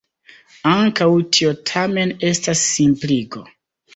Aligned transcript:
Ankaŭ 0.69 1.09
tio 1.35 1.51
tamen 1.71 2.15
estas 2.31 2.65
simpligo. 2.71 3.45